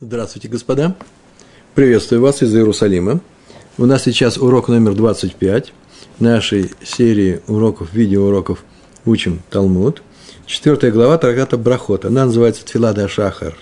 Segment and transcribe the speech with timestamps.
[0.00, 0.94] Здравствуйте, господа.
[1.74, 3.18] Приветствую вас из Иерусалима.
[3.78, 5.72] У нас сейчас урок номер 25
[6.20, 8.62] нашей серии уроков, видеоуроков
[9.04, 10.04] «Учим Талмуд».
[10.46, 12.04] Четвертая глава Трагата Брахот.
[12.04, 13.58] Она называется Тфилада Шахар.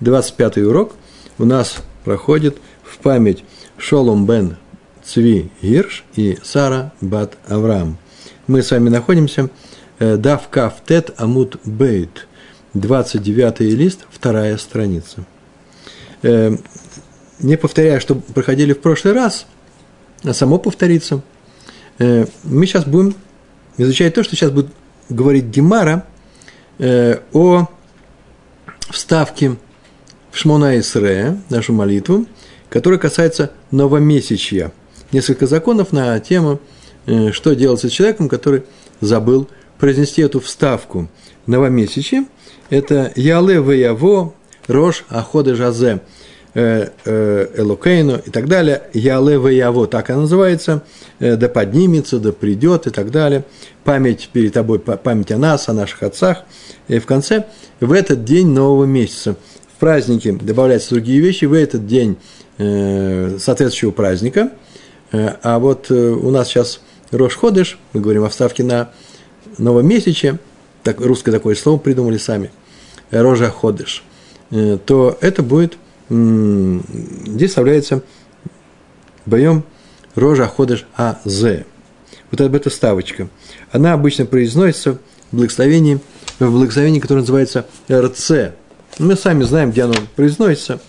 [0.00, 0.92] 25 урок
[1.38, 3.42] у нас проходит в память
[3.78, 4.58] Шолом бен
[5.02, 7.96] Цви Гирш и Сара бат Авраам.
[8.48, 9.48] Мы с вами находимся
[9.98, 12.28] э, Дав Каф Тет Амут Бейт,
[12.74, 15.24] 29 лист, вторая страница
[16.22, 16.56] э,
[17.40, 19.46] не повторяя, что проходили в прошлый раз,
[20.22, 21.22] а само повторится,
[21.98, 23.14] э, мы сейчас будем
[23.76, 24.68] изучать то, что сейчас будет
[25.08, 26.06] говорить Гемара
[26.78, 27.66] э, о
[28.90, 29.56] вставке
[30.30, 32.26] в Шмона Исре, нашу молитву,
[32.68, 34.72] которая касается новомесячья.
[35.12, 36.60] Несколько законов на тему,
[37.32, 38.62] что делать с человеком, который
[39.00, 41.08] забыл произнести эту вставку.
[41.46, 42.26] Новомесячье–
[42.70, 44.34] это Яле Веяво
[44.68, 46.00] Рош Аходы Жазе,
[46.54, 50.82] э, э, Элокейну и так далее, Яле Ваяво, так она называется,
[51.18, 53.44] э, да поднимется, да придет и так далее,
[53.84, 56.44] память перед тобой, память о нас, о наших отцах,
[56.88, 57.46] и в конце,
[57.80, 59.36] в этот день нового месяца,
[59.74, 62.16] в празднике добавляются другие вещи, в этот день
[62.58, 64.50] соответствующего праздника,
[65.12, 68.90] а вот у нас сейчас Рош Ходыш, мы говорим о вставке на
[69.56, 70.38] новомесяче,
[70.82, 72.50] так, русское такое слово придумали сами,
[73.10, 74.04] Рожа Ходыш–
[74.50, 75.78] Э, то это будет,
[76.10, 78.02] здесь вставляется
[79.26, 79.64] боем
[80.16, 81.64] рожа ходыш АЗ.
[82.30, 83.28] Вот об эта ставочка.
[83.70, 84.98] Она обычно произносится
[85.30, 86.00] в благословении,
[86.38, 88.52] в благословении, которое называется РЦ.
[88.98, 90.80] Мы сами знаем, где оно произносится,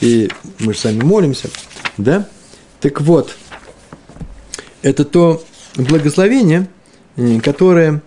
[0.00, 1.48] и мы же сами молимся,
[1.96, 2.28] да?
[2.80, 3.36] Так вот,
[4.82, 5.42] это то
[5.76, 6.68] благословение,
[7.16, 8.02] э, которое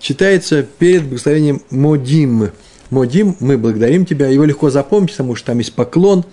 [0.00, 2.50] читается перед благословением Модим–
[2.90, 4.28] Модим, мы благодарим тебя.
[4.28, 6.24] Его легко запомнить, потому что там есть поклон.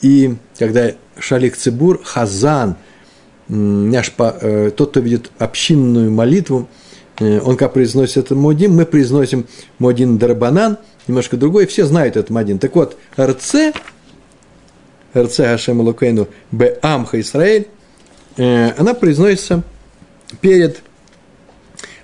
[0.00, 2.76] И когда Шалик Цибур, Хазан,
[3.48, 6.68] наш, э, тот, кто видит общинную молитву,
[7.18, 9.46] э, он как произносит этот Модим, мы произносим
[9.78, 12.58] Модин Дарабанан, немножко другой, все знают этот Модин.
[12.58, 13.72] Так вот, РЦ,
[15.16, 16.78] РЦ Хашем Лукейну Б.
[16.80, 17.68] Амха Исраэль,
[18.36, 19.62] э, она произносится
[20.40, 20.82] перед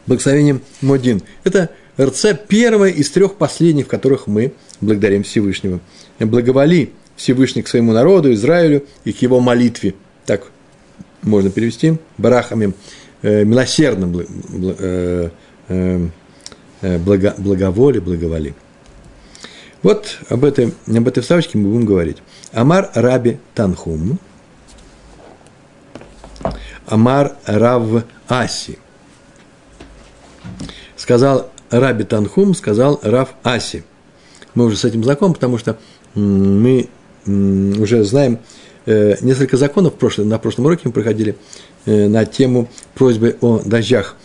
[0.06, 1.22] благословением Модин.
[1.44, 1.70] Это
[2.00, 5.80] РЦ– первое из трех последних, в которых мы благодарим Всевышнего.
[6.18, 9.94] Благоволи Всевышний к своему народу, Израилю и к его молитве.
[10.26, 10.50] Так
[11.22, 11.98] можно перевести.
[12.18, 12.74] Барахами,
[13.22, 15.30] э, милосердным э,
[15.68, 16.08] э,
[16.82, 18.54] э, благо, благоволи, благоволи.
[19.82, 22.18] Вот об этой, об этой вставочке мы будем говорить.
[22.52, 24.18] Амар Раби Танхум.
[26.86, 28.78] Амар Рав Аси.
[30.96, 33.84] Сказал Раби Танхум сказал Рав Аси.
[34.54, 35.78] Мы уже с этим знакомы, потому что
[36.14, 36.88] мы
[37.24, 38.38] уже знаем
[38.86, 41.36] э, несколько законов на прошлом уроке мы проходили
[41.84, 44.16] э, на тему просьбы о дождях.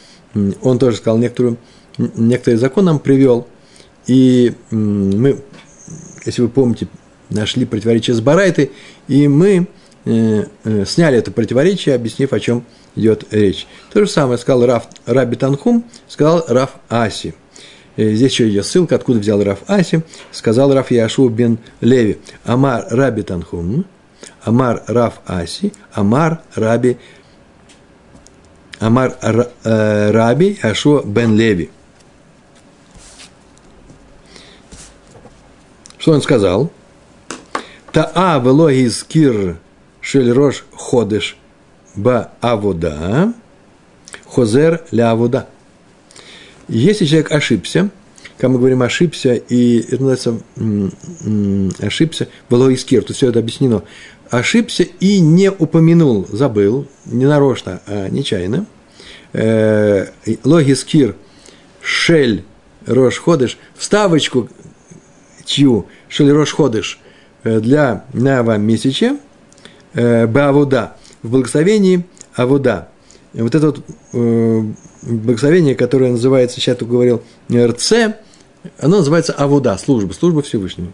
[0.62, 1.58] Он тоже сказал некоторую,
[1.98, 3.48] некоторые законы нам привел,
[4.08, 5.42] и мы,
[6.26, 6.88] если вы помните,
[7.30, 8.72] нашли противоречие с Барайтой,
[9.08, 9.68] и мы
[10.06, 10.46] э,
[10.86, 12.64] сняли это противоречие, объяснив, о чем
[12.96, 13.68] идет речь.
[13.92, 17.34] То же самое сказал Раф, Раби Танхум, сказал Раф Аси.
[17.96, 20.04] Э, здесь еще идет ссылка, откуда взял Раф Аси.
[20.32, 22.20] Сказал Рав Йегошуа бен Леви.
[22.46, 23.86] אמר רבי תנחום,
[24.44, 26.98] אמר רב אסי, אמר רבי
[28.80, 31.70] אמר э, רבי יהושע בן לוי.
[35.98, 36.72] Что он сказал?
[37.92, 39.58] טעה ולא הזכיר
[40.02, 41.38] של ראש חודש
[41.96, 43.34] בעבודה,
[44.26, 45.48] חוזר לעבודה.
[46.68, 47.90] Если человек ошибся,
[48.38, 50.42] когда мы говорим ошибся, и это называется
[51.80, 53.84] ошибся, было искир, то все это объяснено,
[54.30, 58.66] ошибся и не упомянул, забыл, не нарочно, а нечаянно,
[59.34, 60.08] э,
[60.44, 61.16] логискир,
[61.82, 62.46] шель,
[62.86, 64.50] рош ходыш, вставочку
[65.46, 67.00] чью, шель рош ходыш,
[67.44, 69.18] для новомесяча,
[69.94, 72.90] э, бавуда, в благословении Авуда.
[73.34, 73.82] Вот это вот
[74.14, 74.64] э,
[75.04, 77.94] благословение, которое называется, сейчас я говорил, РЦ,
[78.80, 80.92] оно называется Авуда, служба, служба Всевышнего.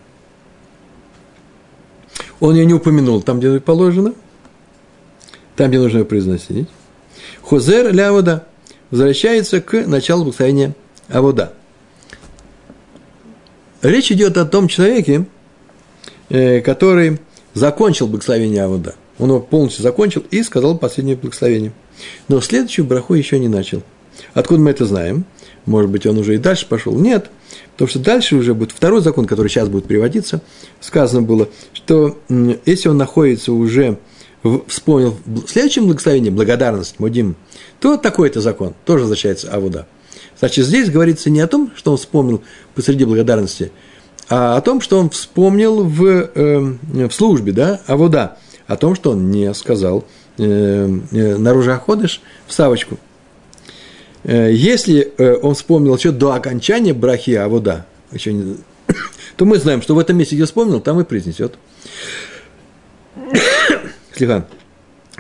[2.39, 4.13] Он ее не упомянул там, где положено,
[5.56, 6.68] там, где нужно ее произносить.
[7.41, 8.45] Хозер ля Авуда
[8.91, 10.75] возвращается к началу благословения
[11.07, 11.53] Авуда.
[13.81, 15.25] Речь идет о том человеке,
[16.29, 17.19] э, который
[17.56, 21.71] закончил благословение Авуда– он его полностью закончил и сказал последнее благословение.
[22.27, 23.83] Но следующую браху еще не начал.
[24.33, 25.25] Откуда мы это знаем?
[25.67, 26.97] может быть, он уже и дальше пошел.
[26.97, 27.29] Нет,
[27.73, 30.41] потому что дальше уже будет второй закон, который сейчас будет приводиться.
[30.79, 32.17] Сказано было, что
[32.65, 33.99] если он находится уже,
[34.67, 37.35] вспомнил в следующем благословении, благодарность, мудим,
[37.79, 39.87] то такой-то закон тоже возвращается Авуда.
[40.39, 42.41] Значит, здесь говорится не о том, что он вспомнил
[42.73, 43.71] посреди благодарности,
[44.29, 46.59] а о том, что он вспомнил в, э,
[46.93, 48.37] в службе, да, Авуда,
[48.67, 50.05] о том, что он не сказал
[50.37, 50.43] э,
[51.11, 52.99] э, наружу ходишь вставочку.
[54.23, 58.57] Э, если он вспомнил еще до окончания брахи Авуда, еще не,
[59.37, 61.55] то мы знаем, что в этом месте, где вспомнил, там и произнесет.
[64.15, 64.45] Слегка.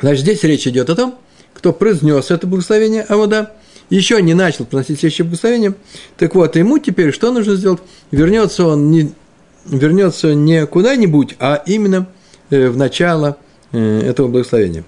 [0.01, 1.17] Значит, здесь речь идет о том,
[1.53, 3.53] кто произнес это благословение Авода,
[3.89, 5.73] еще не начал приносить следующее благословение,
[6.17, 7.79] так вот, ему теперь что нужно сделать?
[8.11, 9.13] Вернется он не,
[9.65, 12.07] вернется не куда-нибудь, а именно
[12.49, 13.37] в начало
[13.71, 14.83] э, этого благословения.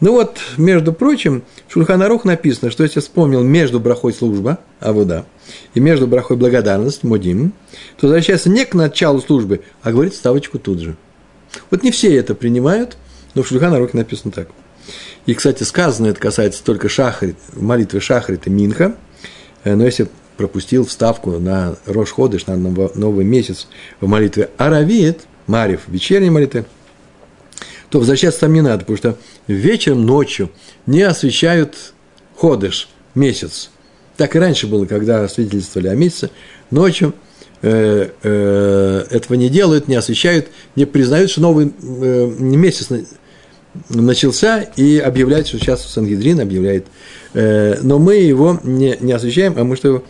[0.00, 5.24] Ну вот, между прочим, в Шульханарух написано, что если вспомнил между брахой служба, авуда,
[5.74, 7.52] и между брахой благодарность, модим,
[7.98, 10.96] то возвращается не к началу службы, а говорит ставочку тут же.
[11.70, 12.98] Вот не все это принимают,
[13.34, 14.48] но в Шульханарухе написано так–
[15.26, 18.94] и, кстати, сказано, это касается только шахрит, молитвы шахрита Минха,
[19.64, 23.66] э, но если пропустил вставку на Рош Ходыш, на новый месяц
[24.00, 24.50] в молитве
[25.46, 26.64] Аравит, Марив, вечерней молитвы,
[27.90, 29.16] то возвращаться там не надо, потому что
[29.46, 30.50] вечером, ночью
[30.86, 31.94] не освещают
[32.36, 33.70] Ходыш, месяц.
[34.16, 36.30] Так и раньше было, когда свидетельствовали о месяце,
[36.70, 37.14] ночью
[37.62, 42.88] э, э, этого не делают, не освещают, не признают, что новый э, месяц
[43.88, 46.86] начался и объявляет, что сейчас Сангидрин объявляет.
[47.34, 50.04] Э, но мы его не, не освещаем, а мы что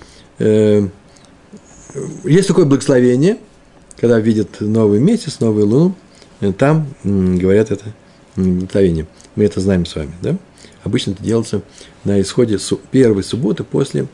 [2.25, 3.39] есть такое благословение,
[3.97, 5.95] когда видят новый месяц, новую луну,
[6.41, 7.93] э, там говорят это
[8.37, 9.07] благословение.
[9.35, 10.37] Мы это знаем с вами, да?
[10.85, 11.63] Обычно это делается
[12.05, 12.59] на исходе
[12.91, 14.07] первой субботы после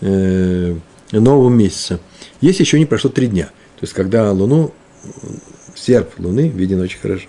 [0.00, 2.00] нового месяца.
[2.40, 3.46] Если еще не прошло три дня.
[3.46, 4.72] То есть, когда луну,
[5.74, 7.28] серп луны виден очень хорошо.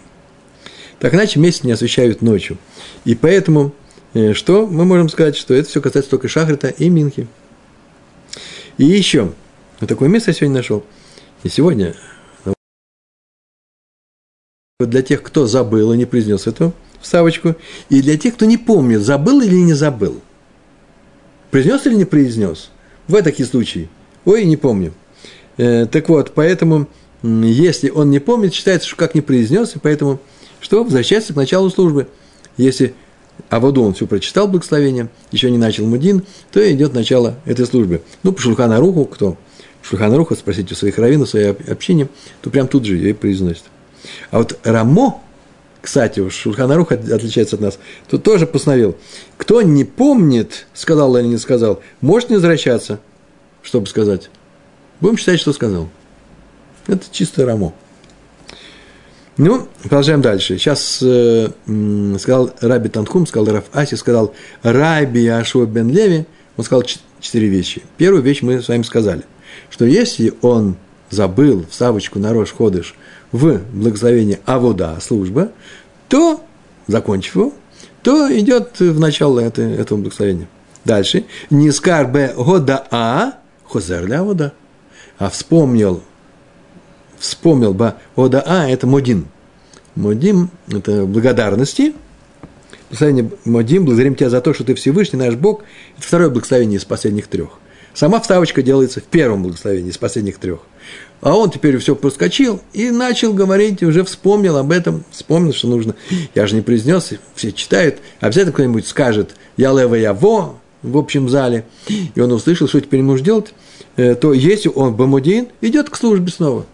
[0.99, 2.57] Так иначе месяц не освещают ночью.
[3.05, 3.73] И поэтому,
[4.13, 7.27] э, что мы можем сказать, что это все касается только Шахрита и Минхи.
[8.77, 9.33] И еще,
[9.79, 10.83] вот такое место я сегодня нашел.
[11.43, 11.93] И сегодня
[14.79, 17.55] для тех, кто забыл и не произнес эту вставочку,
[17.89, 20.21] и для тех, кто не помнит, забыл или не забыл.
[21.51, 22.69] Произнес или не произнес.
[23.07, 23.89] В такие случаи.
[24.25, 24.93] Ой, не помню.
[25.57, 26.87] Э, так вот, поэтому,
[27.21, 30.19] если он не помнит, считается, что как не произнес, и поэтому
[30.61, 32.07] что возвращается к началу службы.
[32.55, 32.95] Если
[33.49, 38.01] Аводу он все прочитал благословение, еще не начал Мудин, то идет начало этой службы.
[38.23, 39.37] Ну, по Шульханаруху, кто
[39.83, 42.07] Шульханаруху спросить у своих раввинов, своей общине,
[42.41, 43.63] то прям тут же ее произносит.
[44.31, 45.21] А вот Рамо,
[45.81, 48.95] кстати, уж Шульханарух отличается от нас, тут тоже постановил,
[49.38, 53.00] кто не помнит, сказал или не сказал, может не возвращаться,
[53.62, 54.30] чтобы сказать.
[55.00, 55.89] Будем считать, что сказал.
[56.88, 57.74] Это чисто Рамо.
[59.36, 60.57] Ну, продолжаем дальше.
[60.57, 61.50] Сейчас э,
[62.19, 66.25] сказал Раби Танхум, сказал Раф Аси, сказал Раби Ашуа бен Леви,
[66.56, 66.83] он сказал
[67.19, 67.81] четыре вещи.
[67.97, 69.24] Первую вещь мы с вами сказали,
[69.69, 70.75] что если он
[71.09, 72.95] забыл вставочку на Рош Ходыш
[73.31, 75.51] в благословении Авода, служба,
[76.09, 76.44] то,
[76.88, 77.53] закончив его,
[78.01, 80.47] то идет в начало это, этого благословения.
[80.85, 81.25] Дальше.
[81.50, 83.33] Нискар бе года а,
[83.63, 84.53] хозер ля вода.
[85.17, 86.03] А вспомнил
[87.23, 89.27] вспомнил бы Ода А, это Модин.
[89.95, 91.93] Модим– это благодарности.
[92.89, 95.63] Благословение Модим, благодарим тебя за то, что ты Всевышний, наш Бог.
[95.98, 97.60] Это второе благословение из последних трех.
[97.93, 100.59] Сама вставочка делается в первом благословении из последних трех.
[101.21, 105.95] А он теперь все проскочил и начал говорить, уже вспомнил об этом, вспомнил, что нужно.
[106.35, 111.29] Я же не произнес, все читают, обязательно кто-нибудь скажет «Я лева, я во» в общем
[111.29, 113.53] зале, и он услышал, что теперь ему делать,
[113.95, 116.65] э, то если он бамудин, идет к службе снова.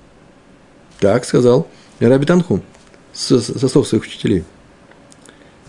[0.99, 1.67] Так сказал
[1.99, 2.63] Раби Танхум
[3.13, 4.43] со, со слов своих учителей.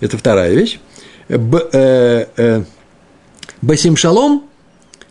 [0.00, 0.80] Это вторая вещь.
[1.28, 2.64] Б, э, э,
[3.60, 4.48] Басим Шалом,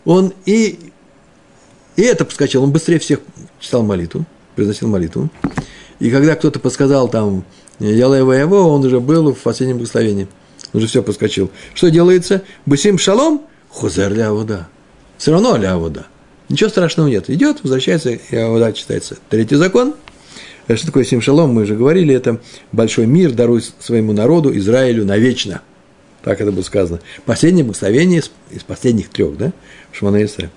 [0.04, 0.78] он и,
[1.96, 3.20] и это подскочил, он быстрее всех
[3.58, 4.24] читал молитву,
[4.56, 5.30] произносил молитву.
[5.98, 7.44] И когда кто-то подсказал там
[7.78, 10.28] Ялева его, он уже был в последнем благословении.
[10.72, 11.50] Он уже все подскочил.
[11.74, 12.42] Что делается?
[12.66, 14.68] Басим Шалом, хузер ля вода.
[15.18, 16.06] Все равно ля вода.
[16.48, 17.28] Ничего страшного нет.
[17.28, 19.18] Идет, возвращается, и вода читается.
[19.28, 19.94] Третий закон–
[20.76, 22.40] что такое Симшалом, мы уже говорили, это
[22.72, 25.62] большой мир, даруй своему народу, Израилю, навечно.
[26.22, 27.00] Так это было сказано.
[27.24, 29.52] Последнее благословение из, из последних трех, да,
[29.92, 30.50] Шманаисре.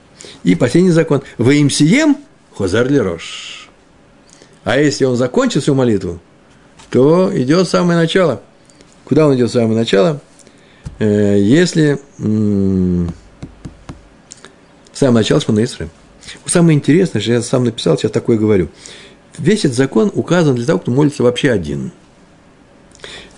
[0.43, 1.21] И последний закон.
[1.37, 2.17] Вы им сием,
[2.55, 3.69] хозар рош.
[4.63, 6.19] А если он закончил свою молитву,
[6.89, 8.41] то идет самое начало.
[9.05, 10.21] Куда он идет самое начало?
[10.99, 11.99] Э, если
[14.93, 15.65] Самое начало Шмона.
[16.45, 18.69] Самое интересное, что я сам написал, сейчас такое говорю.
[19.37, 21.91] Весь этот закон указан для того, кто молится вообще один.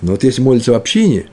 [0.01, 1.27] Но вот если молится в общине,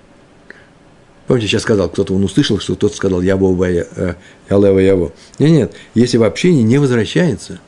[1.26, 4.14] помните, сейчас сказал, кто-то он услышал, что кто-то сказал Яво, э,
[4.50, 5.12] Ялева, Яво.
[5.38, 7.60] Нет, нет, если в общине не возвращается.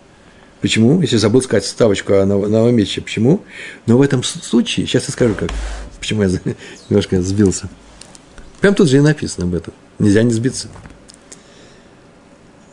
[0.60, 1.00] Почему?
[1.02, 3.02] Если забыл сказать ставочку о новомесяче.
[3.02, 3.42] Почему?
[3.84, 5.50] Но в этом случае, сейчас я скажу как,
[5.98, 6.30] почему я
[6.88, 7.68] немножко сбился.
[8.60, 9.74] Прям тут же и написано об этом.
[9.98, 10.68] Нельзя не сбиться.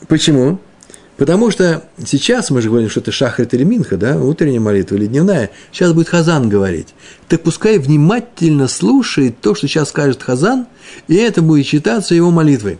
[0.07, 0.59] Почему?
[1.21, 5.05] Потому что сейчас мы же говорим, что это шахрит или минха, да, утренняя молитва или
[5.05, 5.51] дневная.
[5.71, 6.95] Сейчас будет Хазан говорить.
[7.27, 10.65] Так пускай внимательно слушает то, что сейчас скажет Хазан,
[11.07, 12.79] и это будет считаться его молитвой.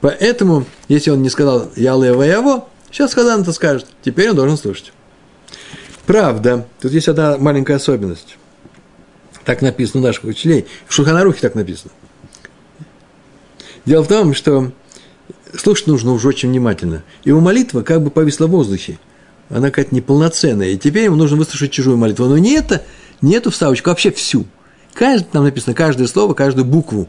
[0.00, 3.86] Поэтому, если он не сказал «Яле Ваяво», сейчас Хазан это скажет.
[4.02, 4.92] Теперь он должен слушать.
[6.06, 8.36] Правда, тут есть одна маленькая особенность.
[9.44, 10.66] Так написано у наших учителей.
[10.88, 11.92] В Шуханарухе так написано.
[13.84, 14.72] Дело в том, что
[15.56, 17.02] слушать нужно уже очень внимательно.
[17.24, 18.98] Его молитва как бы повисла в воздухе.
[19.48, 20.68] Она какая-то неполноценная.
[20.68, 22.26] И теперь ему нужно выслушать чужую молитву.
[22.26, 22.82] Но не это,
[23.20, 24.46] не эту вставочку, а вообще всю.
[24.94, 27.08] Каждый, там написано каждое слово, каждую букву.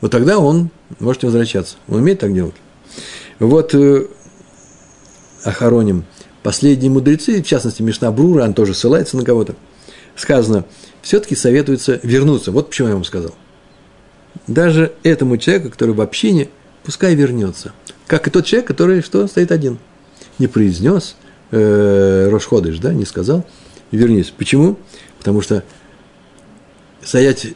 [0.00, 1.76] Вот тогда он может возвращаться.
[1.88, 2.54] Он умеет так делать.
[3.38, 4.06] Вот э,
[5.44, 6.04] охороним.
[6.42, 9.54] Последние мудрецы, в частности, Мишна Брура, он тоже ссылается на кого-то,
[10.16, 10.64] сказано,
[11.00, 12.50] все-таки советуется вернуться.
[12.50, 13.32] Вот почему я вам сказал.
[14.48, 16.48] Даже этому человеку, который в общине–
[16.84, 17.72] пускай вернется.
[18.06, 19.78] Как и тот человек, который что, стоит один.
[20.38, 21.16] Не произнес
[21.50, 23.44] э, Рошходыш, да, не сказал,
[23.90, 24.32] вернись.
[24.36, 24.78] Почему?
[25.18, 25.62] Потому что
[27.02, 27.54] стоять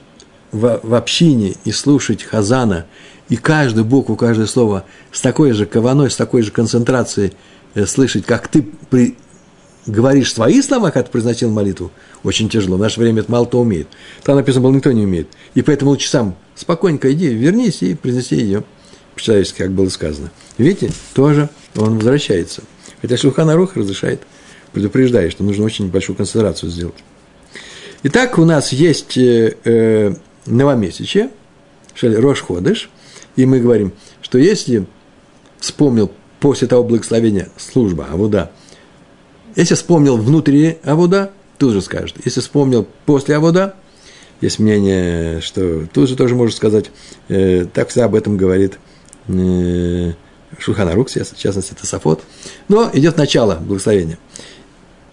[0.52, 2.87] в, в общине и слушать Хазана,
[3.28, 7.33] и каждую букву, каждое слово с такой же кованой, с такой же концентрацией
[7.75, 9.16] э, слышать, как ты при,
[9.87, 11.90] говоришь свои слова, как ты произносил молитву,
[12.23, 12.76] очень тяжело.
[12.76, 13.88] В наше время это мало кто умеет.
[14.23, 15.28] Там написано было, никто не умеет.
[15.54, 18.64] И поэтому лучше сам спокойненько иди, вернись и произнеси ее
[19.16, 20.30] по-человечески, как было сказано.
[20.58, 22.62] Видите, тоже он возвращается.
[23.00, 24.23] Хотя Шулхан Арух разрешает,
[24.73, 26.94] предупреждает, что нужно очень большую концентрацию сделать.
[28.02, 31.30] Итак, у нас есть э, э, новомесячие,
[32.00, 32.90] Рош Ходыш,
[33.37, 34.87] и мы говорим, что если
[35.58, 38.52] вспомнил после того благословения служба, Авуда,
[39.56, 42.16] если вспомнил внутри Авуда, тут же скажет.
[42.23, 43.76] Если вспомнил после Авуда,
[44.42, 46.90] есть мнение, что тут же тоже можно сказать,
[47.28, 48.78] э, так всегда об этом говорит
[49.28, 52.23] Шульханарук, в частности, это Сафот.
[52.68, 54.18] Но идет начало благословения.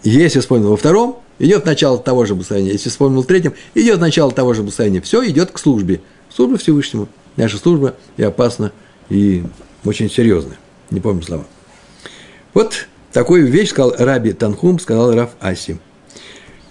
[0.04, 2.74] Если вспомнил во втором, идет начало того же благословения.
[2.74, 5.02] Если вспомнил в третьем, идет начало того же благословения.
[5.02, 6.02] Все идет к службе.
[6.30, 7.08] Служба Всевышнему.
[7.36, 8.72] Наша служба и опасна,
[9.10, 9.44] и
[9.86, 10.58] очень серьезная.
[10.92, 11.46] Не помню слова.
[12.54, 15.80] Вот такую вещь сказал Раби Танхум, сказал Раф Аси.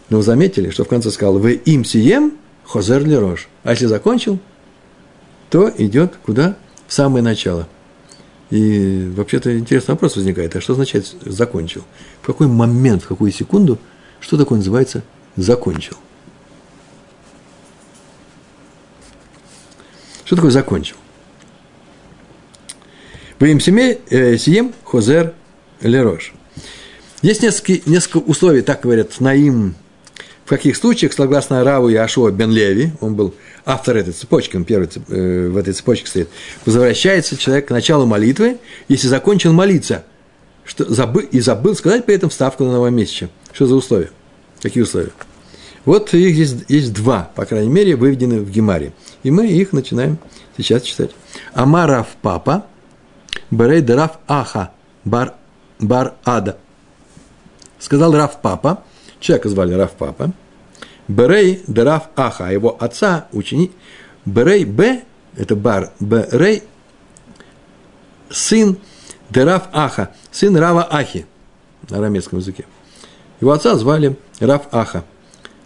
[0.09, 2.35] Но вы заметили, что в конце сказал, вы им сием
[2.65, 3.49] хозер лерош.
[3.65, 4.39] А если закончил,
[5.51, 6.57] то идет куда?
[6.93, 7.69] Самое начало.
[8.51, 11.85] И вообще-то интересный вопрос возникает, а что означает «закончил»?
[12.21, 13.79] В какой момент, в какую секунду,
[14.21, 15.03] что такое называется
[15.37, 15.97] «закончил»?
[20.25, 20.97] Что такое «закончил»?
[23.39, 25.33] Вы им семей, э, сием хозер
[25.81, 26.35] лерош.
[27.23, 29.75] Есть несколько, несколько условий, так говорят, наим,
[30.45, 34.65] в каких случаях, согласно Раву и Ашуа бен Леви, он был автор этой цепочки, он
[34.65, 36.29] первый э, в этой цепочке стоит,
[36.65, 40.05] возвращается человек к началу молитвы, если закончил молиться,
[40.65, 43.29] что забыл, и забыл сказать при этом вставку на новомесяче.
[43.53, 44.11] Что за условия?
[44.61, 45.11] Какие условия?
[45.85, 48.93] Вот их здесь есть два, по крайней мере, выведены в Гемаре.
[49.25, 50.19] И мы их начинаем
[50.57, 51.11] сейчас читать.
[51.55, 52.67] Амарав папа,
[53.51, 54.71] Берей Дараф Аха,
[55.05, 55.35] Бар,
[55.81, 56.59] бар Ада.
[57.79, 58.85] Сказал Раф папа,
[59.19, 60.33] человека звали Раф папа,
[61.09, 63.73] Берей Дераф Аха, его отца, ученик,
[64.25, 65.03] Берей Б,
[65.37, 66.63] это Бар, Берей,
[68.31, 68.79] сын
[69.31, 71.27] Дераф Аха, сын Рава Ахи,
[71.89, 72.65] на арамейском языке.
[73.41, 75.05] Его отца звали Рав Аха.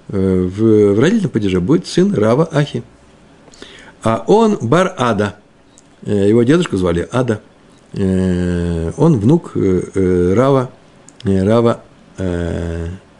[0.08, 2.82] Э, в, в родительном падеже будет сын Рава Ахи.
[4.02, 5.36] А он Бар Ада.
[6.02, 7.42] Э, его дедушку звали Ада.
[7.92, 10.70] Э, он внук Рава,
[11.22, 11.82] Рава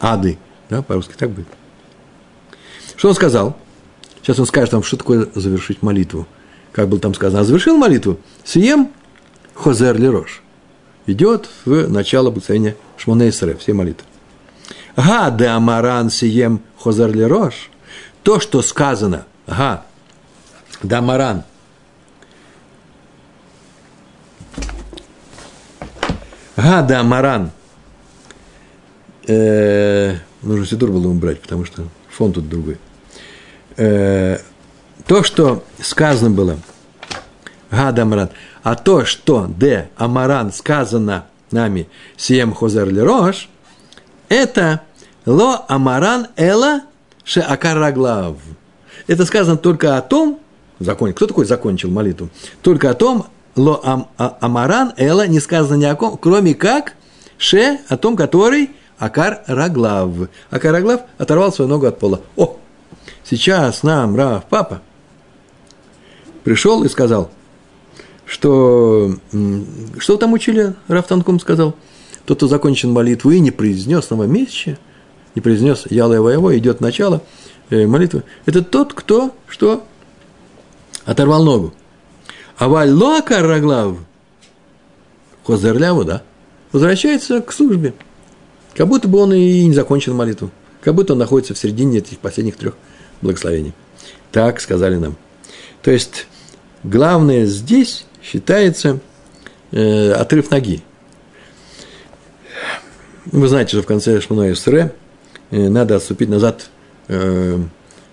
[0.00, 0.38] Ады.
[0.70, 1.48] Да, по-русски так будет.
[2.96, 3.56] Что он сказал?
[4.22, 6.26] Сейчас он скажет вам, что такое завершить молитву.
[6.72, 8.18] Как было там сказано, а завершил молитву.
[8.44, 8.90] Сием
[9.54, 10.42] хозер лерош.
[11.06, 14.06] Идет в начало благословения Шмонейсера, все молитвы.
[14.96, 17.70] Га де амаран сием хозер лерош.
[18.22, 19.84] То, что сказано, га,
[20.82, 21.44] дамаран,
[26.56, 27.52] га дамаран,
[29.28, 31.84] э, нужно Сидур было убрать, потому что
[32.16, 32.78] фон тут другой.
[33.76, 34.38] Э,
[35.06, 36.56] то, что сказано было,
[37.70, 38.30] Гадамран,
[38.62, 43.48] А то, что де амаран сказано нами сием хозер лерош,
[44.28, 44.80] это
[45.26, 46.82] ло амаран эла
[47.24, 48.36] ше акараглав.
[49.06, 50.40] Это сказано только о том,
[50.80, 52.30] закон, кто такой закончил молитву?
[52.62, 56.94] Только о том, ло ам, а, амаран эла не сказано ни о ком, кроме как
[57.36, 60.28] ше, о том, который акар раглав.
[60.50, 62.20] Акар раглав оторвал свою ногу от пола.
[62.36, 62.58] О,
[63.24, 64.82] сейчас нам Рав Папа
[66.44, 67.30] пришел и сказал,
[68.24, 69.16] что,
[69.98, 71.74] что там учили, Рав Танкум сказал,
[72.24, 74.78] тот, кто закончил молитву и не произнес новомесячие,
[75.34, 77.22] не произнес Яла Его, идет начало
[77.70, 79.84] э, молитвы, это тот, кто что?
[81.04, 81.72] Оторвал ногу.
[82.58, 83.98] А валло караглав,
[85.44, 86.22] хозерляву, да,
[86.72, 87.94] возвращается к службе.
[88.76, 90.50] Как будто бы он и не закончил молитву.
[90.82, 92.74] Как будто он находится в середине этих последних трех
[93.22, 93.72] благословений.
[94.32, 95.16] Так сказали нам.
[95.82, 96.26] То есть,
[96.84, 99.00] главное здесь считается
[99.72, 100.82] э, отрыв ноги.
[103.26, 104.92] Вы знаете, что в конце Шмуна Исре
[105.50, 106.68] э, надо отступить назад
[107.08, 107.58] э,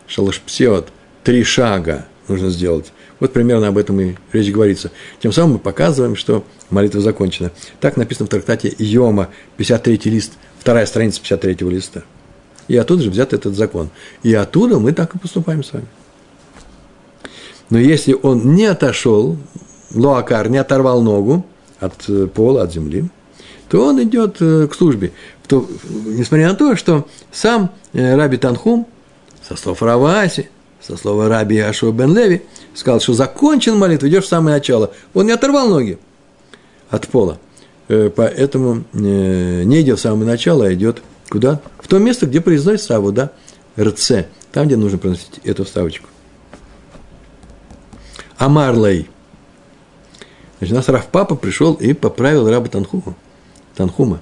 [0.07, 0.89] шалашпсиот,
[1.23, 2.93] три шага нужно сделать.
[3.19, 4.91] Вот примерно об этом и речь говорится.
[5.21, 7.51] Тем самым мы показываем, что молитва закончена.
[7.79, 12.03] Так написано в трактате Йома, 53 лист, вторая страница 53 листа.
[12.69, 13.89] И оттуда же взят этот закон.
[14.23, 15.87] И оттуда мы так и поступаем с вами.
[17.69, 19.35] Но если он не отошел,
[19.93, 21.45] Лоакар не оторвал ногу
[21.81, 23.09] от э, пола, от земли,
[23.67, 25.11] то он идет э, к службе.
[25.47, 25.67] То,
[26.05, 28.87] несмотря на то, что сам э, Раби Танхум,
[29.45, 32.43] со слов Раваси, со слова Раби Ашуа бен Леви,
[32.73, 34.91] сказал, что закончен молитву, идешь в самое начало.
[35.13, 35.97] Он не оторвал ноги
[36.89, 37.37] от пола.
[37.87, 41.59] Поэтому не идет в самое начало, а идет куда?
[41.79, 43.31] В то место, где произносится Саву, да?
[43.79, 46.07] РЦ, там, где нужно произносить эту вставочку.
[48.37, 49.09] Амарлей.
[50.59, 53.15] Значит, у нас Раф Папа пришел и поправил раба Танхума.
[53.75, 54.21] Танхума.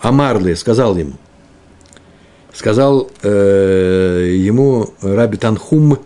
[0.00, 1.12] Амарлей сказал ему,
[2.52, 5.98] сказал э, ему Раби Танхум,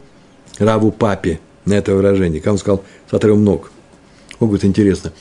[0.58, 2.42] Раву Папе, на это выражение.
[2.46, 3.70] Он сказал, с отрывом ног.
[4.38, 5.12] О, говорит, интересно.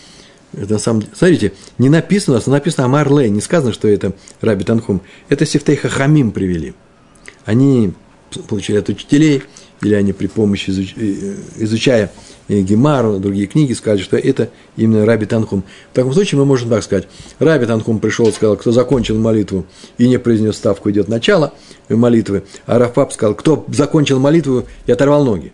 [0.58, 4.64] Это на самом деле, смотрите, не написано, а написано Амарлей, не сказано, что это Раби
[4.64, 5.02] Танхум.
[5.30, 6.74] Это Сифтей Хахамим привели.
[7.46, 7.94] Они
[8.48, 9.44] получили от учителей,
[9.82, 12.12] или они при помощи, изуч, э, изучая
[12.48, 15.64] Гемару, другие книги, сказали, что это именно Раби Танхум.
[15.92, 17.08] В таком случае мы можем так сказать.
[17.40, 19.66] Раби Танхум пришел и сказал, кто закончил молитву
[19.98, 21.54] и не произнес ставку, идет начало
[21.90, 22.44] молитвы.
[22.66, 25.54] А Рафап сказал, кто закончил молитву и оторвал ноги.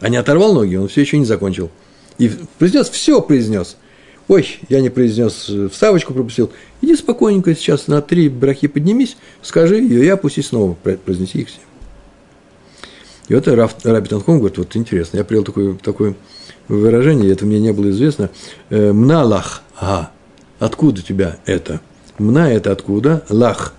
[0.00, 1.70] А не оторвал ноги, он все еще не закончил.
[2.18, 3.76] И произнес, все произнес.
[4.28, 6.50] Ой, я не произнес, вставочку пропустил.
[6.82, 11.60] Иди спокойненько сейчас на три брахи поднимись, скажи ее и опустись снова, произнеси их все.
[13.28, 16.14] И вот Раби Танхум говорит, вот интересно, я привел такое, такое
[16.68, 18.30] выражение, это мне не было известно.
[18.70, 20.10] «Э, Мна лах, а,
[20.58, 21.80] откуда у тебя это?
[22.18, 23.24] Мна это откуда?
[23.28, 23.74] Лах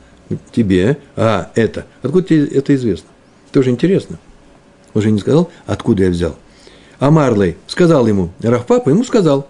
[0.51, 1.85] тебе, а это.
[2.01, 3.09] Откуда тебе это известно?
[3.51, 4.19] Тоже интересно.
[4.93, 6.35] Он же не сказал, откуда я взял.
[6.99, 9.47] А Марлей сказал ему, Рафпапа ему сказал,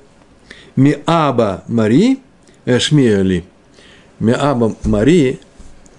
[0.77, 2.19] Миаба Мари
[2.63, 3.43] э, Шмиали.
[4.19, 5.39] Миаба Мари,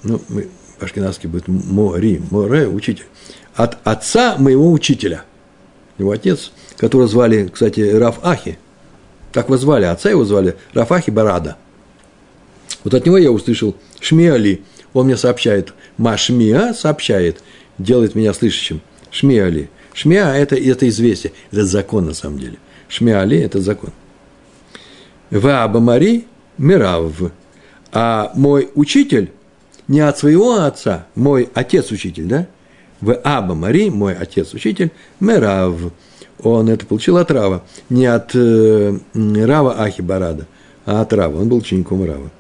[0.02, 0.18] ну,
[0.78, 3.04] по-ашкенадски будет Мори, Море, учитель
[3.54, 5.24] от отца моего учителя.
[5.98, 8.56] Его отец, которого звали, кстати, Раф Ахи.
[9.32, 11.56] Так его звали, отца его звали Раф Ахи Барада.
[12.84, 14.62] Вот от него я услышал Шмиали.
[14.92, 17.42] Он мне сообщает, Машмия сообщает,
[17.78, 18.80] делает меня слышащим.
[19.10, 19.70] Шмиали.
[19.92, 22.58] Шмиа– это, это известие, это закон на самом деле.
[22.88, 23.90] Шмиали– это закон.
[25.30, 26.26] Ваба Мари–
[26.58, 27.12] Мирав.
[27.92, 29.32] А мой учитель
[29.86, 32.46] не от своего отца, мой отец-учитель, да,
[33.00, 35.92] в Аба Мари, мой отец-учитель, Мерав.
[36.42, 37.64] Он это получил от Рава.
[37.88, 40.46] Не от э, Рава Ахи Барада,
[40.84, 41.40] а от Рава.
[41.40, 42.30] Он был учеником Рава.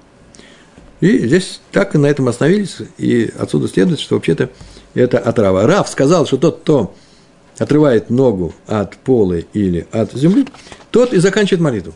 [1.00, 4.50] И здесь так на этом остановились, и отсюда следует, что вообще-то
[4.94, 5.66] это от Рава.
[5.66, 6.94] Рав сказал, что тот, кто
[7.56, 10.46] отрывает ногу от пола или от земли,
[10.90, 11.94] тот и заканчивает молитву.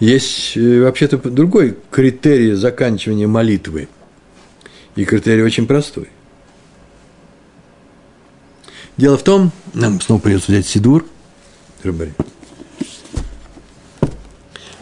[0.00, 3.88] Есть э, вообще-то другой критерий заканчивания молитвы–
[4.96, 6.08] и критерий очень простой.
[8.96, 11.04] Дело в том, нам снова придется взять Сидур.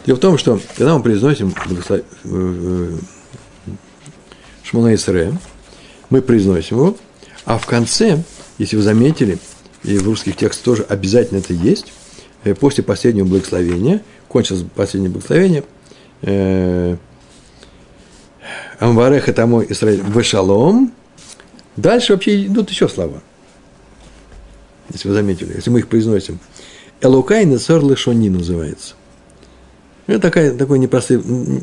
[0.05, 1.53] Дело в том, что когда мы произносим
[1.89, 2.97] э, э,
[4.63, 5.33] Шмуна Исре,
[6.09, 6.97] мы произносим его,
[7.45, 8.23] а в конце,
[8.57, 9.39] если вы заметили,
[9.83, 11.91] и в русских текстах тоже обязательно это есть,
[12.59, 15.63] после последнего благословения, кончилось последнее благословение,
[18.79, 20.91] Амвареха тому Израиль Вешалом.
[21.77, 23.21] Дальше вообще идут еще слова.
[24.91, 26.39] если вы заметили, если мы их произносим.
[27.01, 28.95] Элукай Несор Лешони называется.
[30.07, 31.21] Это такая, такой непростые,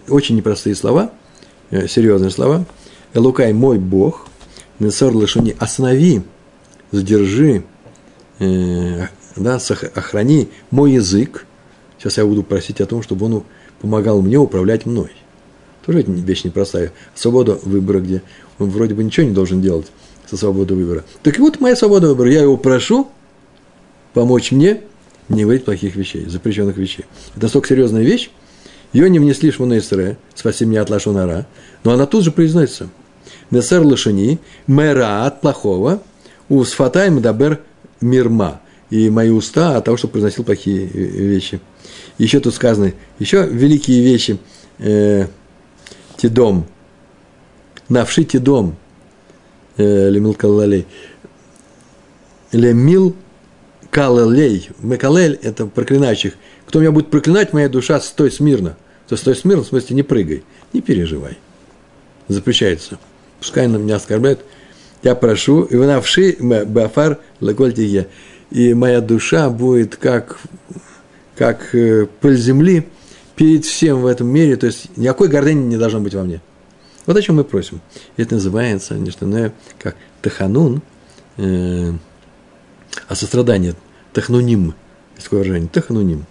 [0.09, 1.13] очень непростые слова,
[1.71, 2.65] э, серьезные слова.
[3.13, 4.27] Элукай– мой Бог,
[4.79, 6.23] Несор Лешони– останови,
[6.91, 7.65] задержи,
[8.39, 9.59] э, да,
[9.95, 11.47] охрани мой язык.
[11.99, 13.45] Сейчас я буду просить о том, чтобы он
[13.81, 15.11] помогал мне управлять мной.
[15.85, 16.93] Тоже это вещь непростая.
[17.15, 18.23] Свобода выбора, где
[18.59, 19.87] он вроде бы ничего не должен делать
[20.29, 21.05] со свободой выбора.
[21.23, 22.31] Так вот, моя свобода выбора.
[22.31, 23.09] Я его прошу
[24.13, 24.83] помочь мне
[25.29, 27.05] не говорить плохих вещей, запрещенных вещей.
[27.35, 28.31] Это настолько серьезная вещь,
[28.93, 31.47] ее не внесли шмунейсре, спаси меня от лашонара,
[31.85, 32.89] но она тут же произносится.
[33.51, 36.03] Несер лошани, мэра от плохого,
[36.49, 37.61] у сфатай мдабер
[38.01, 38.61] мирма.
[38.91, 41.61] И мои уста от того, что произносил плохие вещи.
[42.19, 44.39] Еще тут сказано, еще великие вещи.
[44.79, 45.27] Э,
[46.17, 46.67] тидом.
[47.89, 48.77] Навши тидом.
[49.77, 50.87] Э, лемил калалей.
[52.53, 53.15] Лемил
[53.91, 54.71] калалей.
[54.81, 56.35] Мекалель– это проклинающих.
[56.67, 58.77] Кто меня будет проклинать, моя душа, стой смирно.
[59.09, 61.39] То стой смирно, в смысле, не прыгай, не переживай.
[62.29, 62.99] Запрещается.
[63.41, 64.41] Пускай на меня оскорбляют.
[65.03, 68.09] Я прошу, и вы навши бафар лагольтие.
[68.51, 70.41] И моя душа будет как,
[71.37, 72.87] как э, пыль земли
[73.37, 74.57] перед всем в этом мире.
[74.57, 76.41] То есть никакой гордыни не должно быть во мне.
[77.07, 77.81] Вот о чем мы просим.
[78.17, 80.83] Это называется не что иное, как таханун,
[81.39, 81.93] э,
[83.09, 83.75] а сострадание,
[84.13, 84.75] тахнуним,
[85.15, 86.27] есть такое выражение, тахнуним.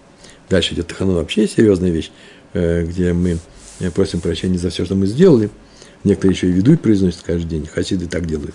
[0.48, 2.12] Дальше идет таханун, вообще серьезная вещь,
[2.52, 3.38] э, где мы
[3.80, 5.50] э, просим прощения за все, что мы сделали.
[6.04, 8.54] Некоторые еще и ведут произносят каждый день, хасиды так делают.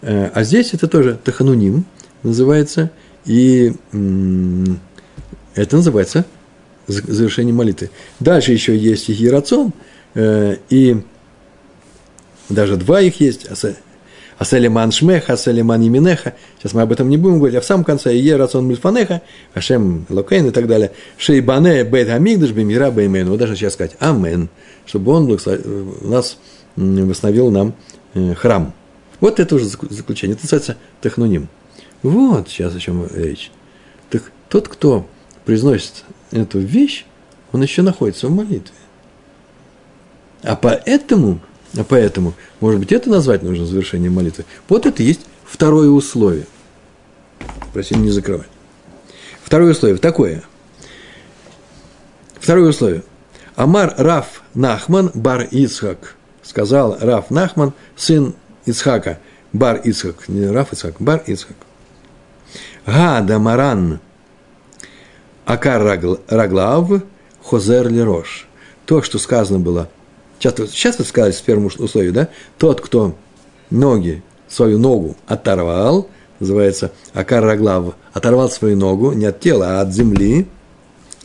[0.00, 1.84] А здесь это тоже тахануним
[2.22, 2.90] называется,
[3.24, 3.72] и
[5.54, 6.24] это называется
[6.86, 7.90] завершение молитвы.
[8.18, 9.72] Дальше еще есть и Ерацон,
[10.16, 11.02] и
[12.48, 13.46] даже два их есть,
[14.38, 16.32] Аселиман Шмеха, Аселиман Иминеха.
[16.58, 17.58] Сейчас мы об этом не будем говорить.
[17.58, 19.20] А в самом конце Е Рацион Мильфанеха,
[19.52, 20.92] Ашем Локейн и так далее.
[21.18, 23.28] Шейбане Бет Амигдаш Бемира Беймен.
[23.28, 24.48] Вот даже сейчас сказать Амен,
[24.86, 25.38] чтобы он
[26.00, 26.38] нас
[26.74, 27.74] восстановил нам
[28.14, 28.72] э, храм.
[29.20, 30.34] Вот это уже заключение.
[30.34, 31.48] Это называется технуним.
[32.02, 33.50] Вот сейчас о чем речь.
[34.08, 35.06] Так тот, кто
[35.44, 37.04] произносит эту вещь,
[37.52, 38.74] он еще находится в молитве.
[40.42, 41.40] А поэтому
[41.76, 44.44] а поэтому, может быть, это назвать нужно завершением молитвы.
[44.68, 46.46] Вот это есть второе условие.
[47.72, 48.48] Просим не закрывать.
[49.42, 50.42] Второе условие такое.
[52.40, 53.04] Второе условие.
[53.54, 56.16] Амар Раф Нахман бар Ицхак.
[56.42, 58.34] Сказал Раф Нахман, сын
[58.64, 59.20] Ицхака.
[59.52, 60.28] Бар Ицхак.
[60.28, 61.56] Не Раф Ицхак, бар Ицхак.
[62.86, 64.00] Гада Маран.
[65.44, 65.82] Акар
[66.28, 67.02] Раглав.
[67.42, 68.48] Хозер Лерош.
[68.86, 69.88] То, что сказано было–
[70.40, 73.14] часто, часто сказали в первом условии, да, тот, кто
[73.70, 76.08] ноги, свою ногу оторвал,
[76.40, 80.48] называется Акар Раглав, оторвал свою ногу не от тела, а от земли,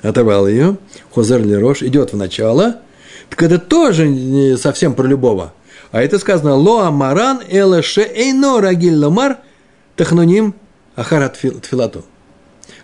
[0.04, 0.78] оторвал ее,
[1.12, 2.82] Хозер Лерош, идет в начало,
[3.30, 5.54] так это тоже не совсем про любого.
[5.92, 9.38] А это сказано Лоа Маран Элэше Эйно Рагиль Ломар
[9.96, 10.54] Тахнуним
[10.96, 12.06] Ахарат Тфилату.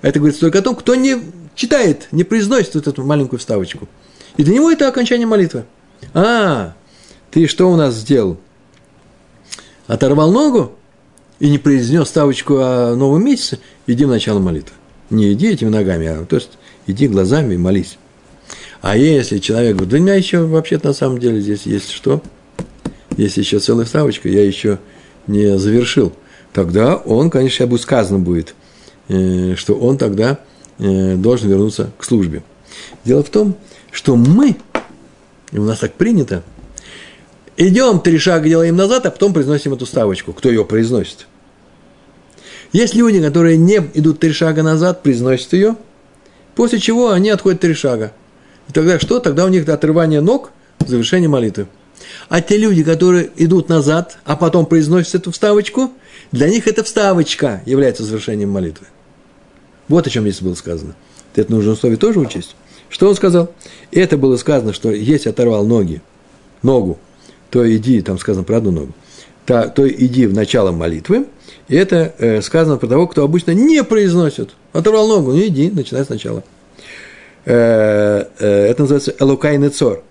[0.01, 1.17] А это говорится только о том, кто не
[1.55, 3.87] читает, не произносит вот эту маленькую вставочку.
[4.37, 5.65] И для него это окончание молитвы.
[6.13, 6.73] А,
[7.29, 8.37] ты что у нас сделал?
[9.87, 10.73] Оторвал ногу
[11.39, 14.75] и не произнес ставочку о новом месяце, иди в начало молитвы.
[15.09, 16.51] Не иди этими ногами, а то есть
[16.87, 17.97] иди глазами и молись.
[18.81, 22.21] А если человек говорит, да у меня еще вообще-то на самом деле здесь есть что?
[23.17, 24.79] Есть еще целая вставочка, я еще
[25.27, 26.13] не завершил.
[26.53, 28.55] Тогда он, конечно, будет сказано будет,
[29.07, 30.39] э, что он тогда
[30.79, 32.43] э, должен вернуться к службе.
[33.05, 33.55] Дело в том,
[33.91, 34.57] что мы
[35.51, 36.43] и у нас так принято,
[37.57, 40.33] идем три шага делаем назад, а потом произносим эту ставочку.
[40.33, 41.27] Кто ее произносит?
[42.71, 45.75] Есть люди, которые не идут три шага назад, произносят ее,
[46.55, 48.13] после чего они отходят три шага.
[48.69, 49.19] И тогда что?
[49.19, 51.67] Тогда у них отрывание ног, завершение молитвы.
[52.29, 55.91] А те люди, которые идут назад, а потом произносят эту вставочку,
[56.31, 58.87] для них эта вставочка является завершением молитвы.
[59.87, 60.95] Вот о чем здесь было сказано.
[61.35, 62.55] Это нужно условие тоже учесть.
[62.89, 63.51] Что он сказал?
[63.91, 66.01] Это было сказано, что если оторвал ноги,
[66.61, 66.99] ногу,
[67.49, 68.93] то иди, там сказано про одну ногу,
[69.45, 71.25] то, то иди в начало молитвы.
[71.67, 74.51] И это э, сказано про того, кто обычно не произносит.
[74.73, 76.43] Оторвал ногу, ну иди, начинай сначала.
[77.45, 80.03] Э, э, это называется Элукай Нецор.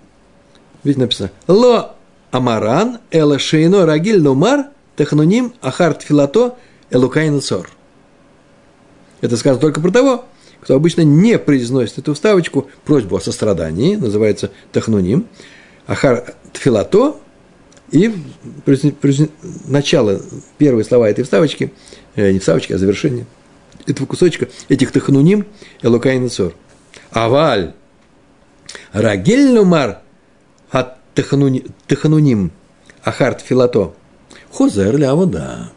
[0.85, 1.31] Видите, написано.
[1.47, 1.95] Ло
[2.31, 4.67] Амаран, Эла Шейно Рагиль Нумар,
[5.01, 6.59] Технуним Ахарт Филато,
[6.91, 7.71] Элукай Нецор.
[9.23, 10.27] Это сказано только про того,
[10.61, 15.27] кто обычно не произносит эту вставочку, просьбу о сострадании, называется тахнуним,
[15.87, 17.17] ахар тфилато,
[17.91, 18.15] и
[19.65, 20.21] начало,
[20.59, 21.73] первые слова этой вставочки,
[22.17, 23.25] э, не вставочки, а завершение
[23.87, 25.47] этого кусочка, этих тахануним,
[25.81, 26.55] элукай нецор.
[27.11, 27.73] Аваль,
[28.93, 30.01] рагель нумар,
[30.71, 32.51] от тахануним,
[33.03, 33.95] ахарт филато,
[34.53, 35.71] хозер ля вода.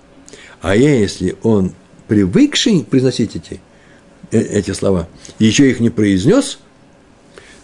[0.62, 1.74] А если он
[2.08, 3.62] привыкший произносить эти,
[4.32, 5.08] э, эти слова,
[5.40, 6.60] еще их не произнес,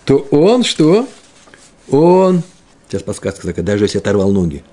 [0.06, 1.08] то он что?
[1.90, 2.44] Он,
[2.88, 4.64] сейчас подсказка такая, даже если оторвал ноги,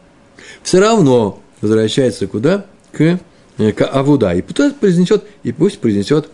[0.63, 2.67] все равно возвращается куда?
[2.93, 3.21] К,
[3.59, 4.33] э, к Авуда.
[4.35, 6.29] И пусть произнесет, и пусть произнесет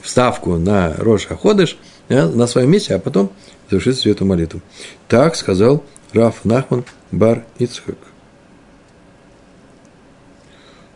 [0.00, 1.76] вставку на Рош Аходыш
[2.08, 3.32] э, на своем месте, а потом
[3.70, 4.60] завершит всю эту молитву.
[5.08, 7.96] Так сказал Раф Нахман Бар Ицхак.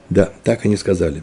[0.08, 1.22] Да, так они сказали.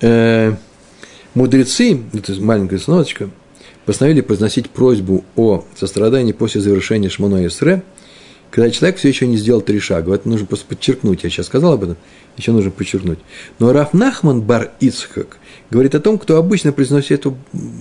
[0.00, 0.54] Э,
[1.34, 3.30] мудрецы, это маленькая сносочка,
[3.84, 7.82] постановили произносить просьбу о сострадании после завершения Шмоно Исре,
[8.52, 10.14] когда человек все еще не сделал три шага.
[10.14, 11.24] Это нужно просто подчеркнуть.
[11.24, 11.96] Я сейчас сказал об этом,
[12.36, 13.18] еще нужно подчеркнуть.
[13.58, 15.38] Но Раф Нахман Бар Ицхак
[15.70, 17.36] говорит о том, кто обычно произносит эту,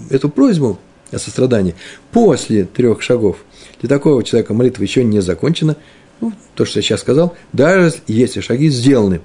[0.10, 0.80] эту просьбу
[1.12, 1.76] о сострадании
[2.12, 3.38] после трех шагов.
[3.82, 5.76] Для такого человека молитва еще не закончена.
[6.22, 9.22] Ну, то, что я сейчас сказал, даже если шаги сделаны,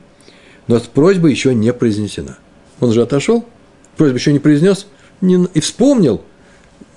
[0.66, 2.38] но просьба еще не произнесена.
[2.80, 3.44] Он же отошел,
[3.96, 4.86] просьбу еще не произнес,
[5.20, 6.22] не, и вспомнил–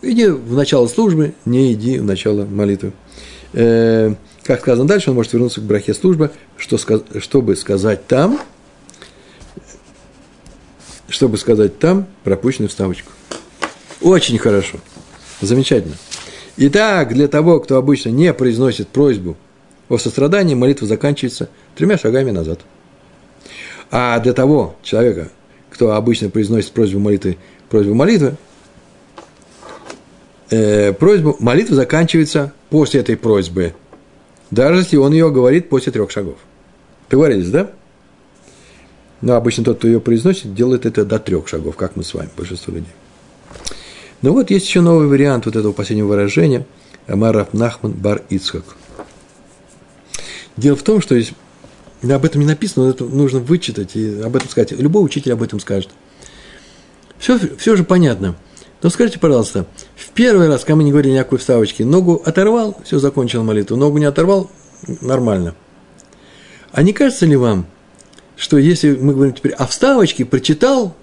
[0.02, 2.94] Иди в начало службы, не иди в начало молитвы.
[3.52, 4.14] Э,
[4.50, 6.80] как сказано дальше, он может вернуться к брахе службы, что,
[7.20, 8.40] чтобы сказать там,
[11.08, 13.12] чтобы сказать там пропущенную вставочку.
[14.02, 14.80] Очень хорошо.
[15.40, 15.94] Замечательно.
[16.58, 19.38] Итак, для того, кто обычно не произносит просьбу
[19.88, 22.62] о сострадании, молитва заканчивается тремя шагами назад.
[23.92, 25.30] А для того человека,
[25.70, 27.38] кто обычно произносит просьбу молитвы,
[27.70, 28.36] просьбу молитвы,
[30.50, 33.76] э, просьбу, молитва заканчивается после этой просьбы,
[34.52, 36.38] даже если он ее говорит после трех шагов.
[37.10, 37.72] Договорились, да?
[39.22, 42.30] Но обычно тот, кто ее произносит, делает это до трех шагов, как мы с вами,
[42.36, 42.92] большинство людей.
[44.22, 46.66] Ну вот есть еще новый вариант вот этого последнего выражения
[47.08, 48.64] Амаров Нахман Бар Ицхак.
[50.58, 51.34] Дело в том, что есть,
[52.04, 54.72] об этом не написано, но это нужно вычитать и об этом сказать.
[54.72, 55.90] Любой учитель об этом скажет.
[57.18, 58.36] Все, все же понятно–
[58.82, 59.66] но скажите, пожалуйста,
[59.96, 63.98] в первый раз, когда мы не говорили никакой вставочки, ногу оторвал, все, закончил молитву, ногу
[63.98, 64.50] не оторвал,
[65.02, 65.56] нормально.
[66.72, 67.66] А не кажется ли вам,
[68.38, 70.96] что если мы говорим теперь о вставочке, прочитал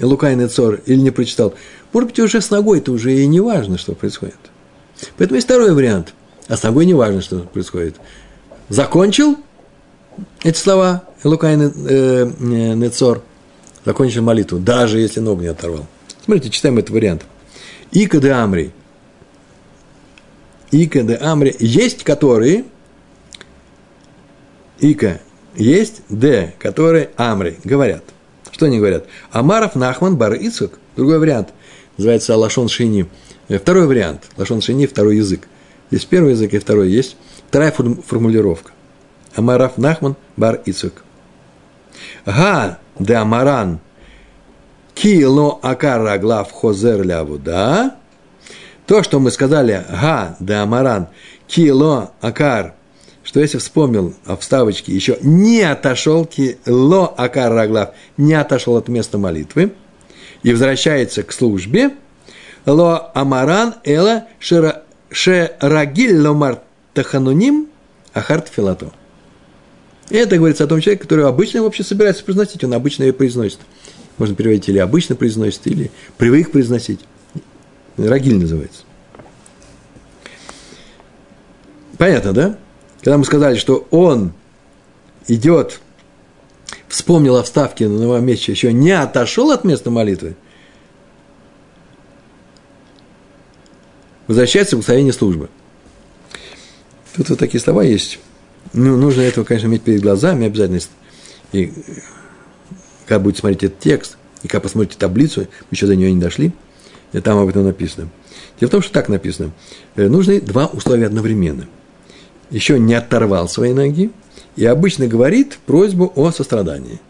[0.00, 1.54] Лукайный Цор или не прочитал,
[1.92, 4.36] может быть, уже с ногой это уже и не важно, что происходит.
[5.18, 6.14] Поэтому есть второй вариант.
[6.48, 7.96] А с ногой не важно, что происходит.
[8.68, 9.36] Закончил
[10.44, 13.22] эти слова Лукайный э, э, Нецор,
[13.84, 15.86] закончил молитву, даже если ногу не оторвал.
[16.26, 17.24] Смотрите, читаем этот вариант.
[17.92, 18.72] Ика де Амри.
[20.72, 21.54] Ика де Амри.
[21.60, 22.64] Есть которые,
[24.80, 25.20] Ика
[25.54, 28.02] есть, Д, которые Амри говорят.
[28.50, 29.06] Что они говорят?
[29.30, 30.80] Амаров Нахман Бар Ицук.
[30.96, 31.50] Другой вариант.
[31.96, 33.06] Называется Лашон Шини.
[33.48, 34.24] Э, второй вариант.
[34.36, 35.46] Лашон Шини, второй язык.
[35.92, 37.16] Есть первый язык и второй есть.
[37.48, 38.72] Вторая формулировка.
[39.36, 41.04] Амаров Нахман Бар Ицук.
[42.26, 43.78] Га де Амаран
[44.96, 47.94] кило акара глав хозер лявуда,
[48.86, 51.08] то, что мы сказали, га да амаран,
[51.46, 52.74] кило акар,
[53.22, 59.18] что если вспомнил о вставочке, еще не отошел, кило акар раглав, не отошел от места
[59.18, 59.72] молитвы,
[60.42, 61.90] и возвращается к службе,
[62.64, 64.24] ло амаран эла
[65.10, 66.62] шерагиль ломар
[66.94, 67.68] тахануним
[68.14, 68.92] ахарт филато.
[70.08, 73.58] Это говорится о том человеке, который обычно вообще собирается произносить, он обычно ее произносит.
[74.18, 77.00] Можно переводить или обычно произносит, или привык произносить.
[77.96, 78.84] Рагиль называется.
[81.98, 82.58] Понятно, да?
[82.98, 84.32] Когда мы сказали, что он
[85.28, 85.80] идет,
[86.88, 90.36] вспомнил о вставке на новом месте, еще не отошел от места молитвы,
[94.26, 95.48] возвращается в благословение службы.
[97.14, 98.18] Тут вот такие слова есть.
[98.72, 100.80] Ну, нужно этого, конечно, иметь перед глазами обязательно.
[101.52, 101.72] И
[103.06, 106.52] когда будете смотреть этот текст, и когда посмотрите таблицу, мы еще до нее не дошли,
[107.12, 108.08] и там об этом написано.
[108.60, 109.52] Дело в том, что так написано.
[109.94, 111.66] Э, нужны два условия одновременно.
[112.50, 114.10] Еще не оторвал свои ноги,
[114.56, 117.00] и обычно говорит просьбу о сострадании.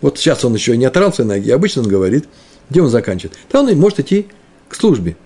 [0.00, 2.26] Вот сейчас он еще не оторвал свои ноги, обычно он говорит,
[2.70, 3.38] где он заканчивает.
[3.50, 4.26] Там он может идти
[4.68, 5.16] к службе.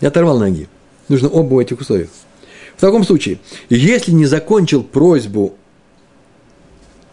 [0.00, 0.68] Не оторвал ноги.
[1.08, 2.08] Нужно оба этих условиях.
[2.76, 5.56] В таком случае, если не закончил просьбу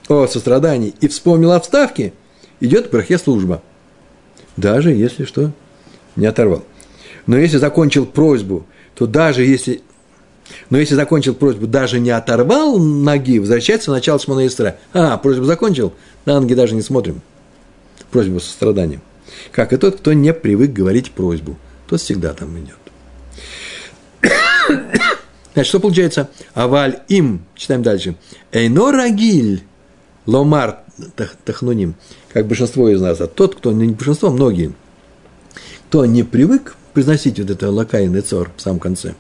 [0.07, 2.13] о сострадании и вспомнил о вставке,
[2.59, 3.61] идет к брахе служба.
[4.55, 5.51] Даже если что,
[6.15, 6.63] не оторвал.
[7.25, 8.65] Но если закончил просьбу,
[8.95, 9.81] то даже если
[10.69, 14.77] Но если закончил просьбу, даже не оторвал ноги, возвращается в начало Шмона Исра.
[14.93, 15.93] А, просьбу закончил,
[16.25, 17.21] на ноги даже не смотрим.
[18.11, 19.01] Просьбу со страданием.
[19.51, 21.57] Как и тот, кто не привык говорить просьбу.
[21.87, 22.77] Тот всегда там идет.
[25.53, 26.29] Значит, что получается?
[26.53, 28.15] Аваль им, читаем дальше.
[28.51, 29.63] Эйно рагиль
[30.27, 30.79] ломар
[31.45, 31.95] тахнуним,
[32.31, 34.73] как большинство из нас, а тот, кто не большинство, многие,
[35.87, 39.15] кто не привык произносить вот это лакайный цор в самом конце,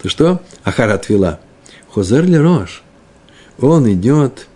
[0.00, 0.40] то что?
[0.62, 1.40] Ахара отвела.
[1.90, 2.82] Хозер ли рож?
[3.58, 4.46] Он идет,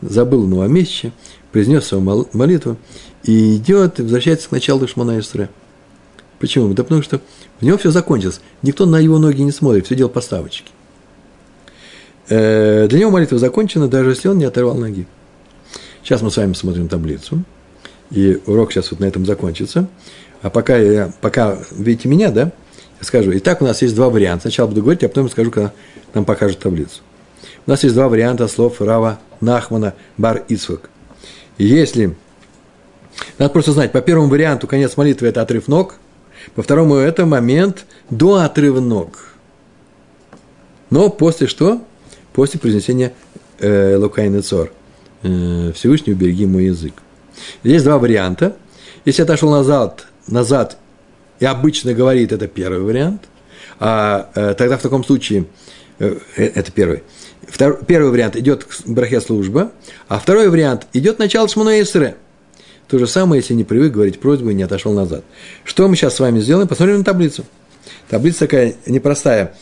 [0.00, 1.12] забыл новомесяче,
[1.52, 2.76] произнес свою молитву,
[3.22, 5.50] и идет, и возвращается к началу Шмона Исре.
[6.38, 6.72] Почему?
[6.72, 7.20] Да потому что
[7.60, 8.40] у него все закончилось.
[8.62, 10.72] Никто на его ноги не смотрит, все дело поставочки.
[12.30, 15.06] Э, для него молитва закончена, даже если он не оторвал ноги.
[16.02, 17.42] Сейчас мы с вами смотрим таблицу,
[18.10, 19.88] и урок сейчас вот на этом закончится.
[20.40, 22.52] А пока, я, пока видите меня, да,
[23.00, 23.32] я скажу.
[23.34, 24.42] Итак, у нас есть два варианта.
[24.42, 25.72] Сначала буду говорить, а потом скажу, когда
[26.14, 27.00] нам покажут таблицу.
[27.66, 30.88] У нас есть два варианта слов Рава Нахмана Бар Ицвак.
[31.58, 32.16] Если
[33.38, 35.96] надо просто знать, по первому варианту конец молитвы– это отрыв ног,
[36.54, 39.34] по второму– это момент до отрыва ног.
[40.88, 41.82] Но после что?
[42.32, 43.12] После произнесения
[43.58, 44.72] э, Лукайна Цор.
[45.22, 46.94] Э, Всевышний убереги мой язык.
[47.62, 48.56] Есть два варианта.
[49.04, 50.76] Если отошел назад, назад
[51.40, 53.22] и обычно говорит, это первый вариант.
[53.78, 55.46] А э, тогда в таком случае,
[55.98, 57.02] э, это первый.
[57.48, 59.72] Втор, первый вариант идет к брахе служба,
[60.06, 62.16] а второй вариант идет начало Шмуна Исре.
[62.88, 65.24] То же самое, если не привык говорить просьбу и не отошел назад.
[65.64, 66.68] Что мы сейчас с вами сделаем?
[66.68, 67.44] Посмотрим на таблицу.
[68.08, 69.54] Таблица такая непростая,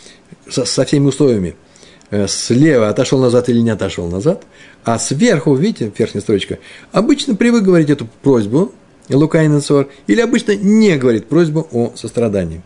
[0.49, 1.55] со, со всеми условиями.
[2.11, 4.45] Э, слева отошел назад или не отошел назад,
[4.85, 6.59] а сверху, видите, верхняя строчка,
[6.93, 8.73] обычно привык говорить эту просьбу,
[9.09, 9.63] Лукайн
[10.07, 12.63] или обычно не говорит просьбу о сострадании.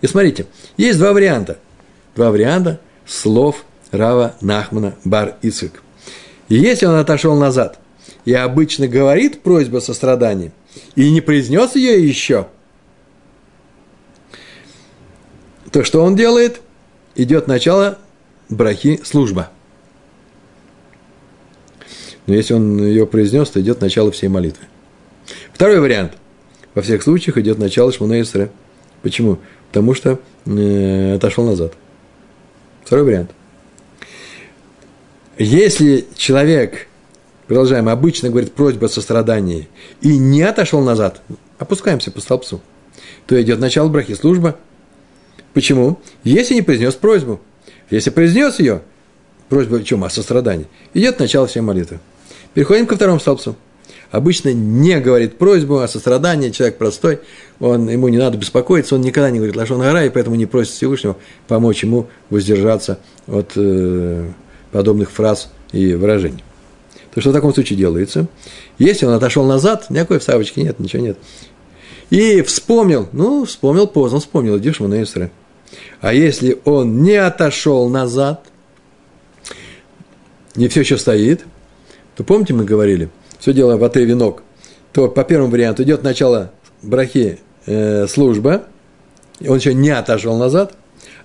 [0.00, 0.46] И смотрите,
[0.78, 1.58] есть два варианта.
[2.16, 5.82] Два варианта слов Рава Нахмана Бар Ицик.
[6.48, 7.78] И если он отошел назад–
[8.28, 10.52] и обычно говорит просьбу о сострадании,
[10.96, 12.46] и не произнес ее еще,
[15.72, 16.60] то что он делает?
[17.14, 17.98] Идет начало
[18.48, 19.50] брахи служба.
[22.26, 24.64] Но если он ее произнес, то идет начало всей молитвы.
[25.52, 26.12] Второй вариант.
[26.74, 28.50] Во всех случаях идет начало Шмуна Исре.
[29.02, 29.38] Почему?
[29.68, 31.74] Потому что э, отошел назад.
[32.84, 33.30] Второй вариант.
[35.38, 36.88] Если человек
[37.46, 39.68] продолжаем, обычно говорит просьба о сострадании,
[40.02, 41.22] и не отошел назад,
[41.58, 42.60] опускаемся по столбцу,
[43.26, 44.56] то идет начало брахи, служба.
[45.54, 45.98] Почему?
[46.24, 47.40] Если не произнес просьбу.
[47.90, 48.82] Если произнес ее,
[49.48, 50.04] просьба о чем?
[50.04, 50.66] О сострадании.
[50.94, 52.00] Идет начало всей молитвы.
[52.54, 53.56] Переходим ко второму столбцу.
[54.10, 57.20] Обычно не говорит просьбу о сострадании, человек простой,
[57.60, 60.72] он, ему не надо беспокоиться, он никогда не говорит Лашон Гара, и поэтому не просит
[60.72, 64.30] Всевышнего помочь ему воздержаться от э,
[64.72, 66.42] подобных фраз и выражений
[67.18, 68.28] то что в таком случае делается?
[68.78, 71.18] Если он отошел назад, никакой вставочки нет, ничего нет.
[72.10, 75.32] И вспомнил, ну, вспомнил поздно, вспомнил, иди Исре.
[76.00, 78.44] А если он не отошел назад,
[80.54, 81.44] не все еще стоит,
[82.16, 84.42] то помните, мы говорили, все дело в ате венок,
[84.92, 86.52] то по первому варианту идет начало
[86.82, 88.64] брахи э, служба,
[89.46, 90.74] он еще не отошел назад,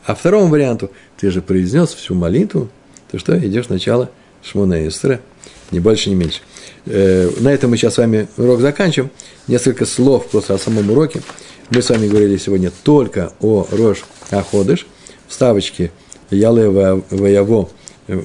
[0.05, 2.69] а второму варианту ты же произнес всю молитву,
[3.11, 4.09] то что идешь сначала
[4.41, 5.21] Шмона Исре–
[5.73, 6.39] ни больше, ни меньше.
[6.85, 9.11] Э, на этом мы сейчас с вами урок заканчиваем.
[9.47, 11.21] Несколько слов просто о самом уроке.
[11.69, 14.85] Мы с вами говорили сегодня только о Рош Аходыш,
[15.27, 15.91] вставочке
[16.29, 17.69] Яле Ваяво
[18.07, 18.21] э,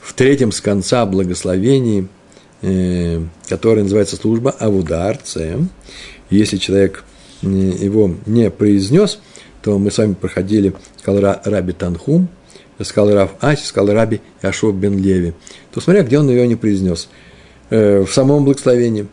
[0.00, 2.06] в третьем с конца благословении,
[2.60, 5.70] э, который называется служба Авудар Цем.
[6.28, 7.04] Если человек
[7.42, 9.18] его не произнес,
[9.62, 12.28] то мы с вами проходили, сказал Раби Танхум,
[12.82, 15.32] сказал Рав Аси, сказал Раби Яшуа бен Леви,
[15.72, 17.08] то смотря, где он ее не произнес.
[17.70, 19.06] Э, в самом благословении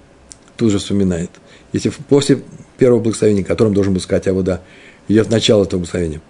[0.58, 1.32] тут же вспоминает.
[1.74, 2.42] Если после
[2.78, 4.62] первого благословения, которым должен был сказать Авода,
[5.08, 6.22] идет начало этого благословения.